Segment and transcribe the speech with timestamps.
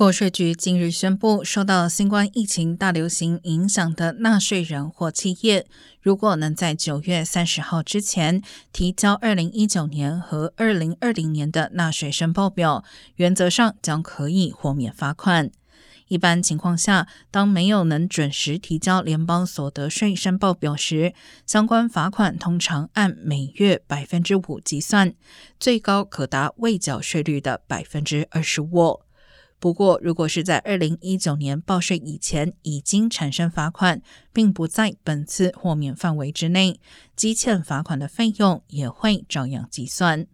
[0.00, 5.66] 国税局近日宣布，受到新冠疫情大流行影响的纳税人或企业，
[6.00, 8.40] 如果能在九月三十号之前
[8.72, 12.82] 提交二零一九年和二零二零年的纳税申报表，
[13.16, 15.50] 原则上将可以豁免罚款。
[16.08, 21.12] 一般情况下，当没有能准时提交联邦所得税申报表时，
[21.46, 25.12] 相关罚款通常按每月百分之五计算，
[25.58, 29.02] 最高可达未缴税率的百分之二十五。
[29.60, 34.00] 不过，如果是在二零一九年报税以前已经产生罚款，
[34.32, 36.80] 并不在本次豁免范围之内，
[37.14, 40.26] 积欠罚款的费用也会照样计算。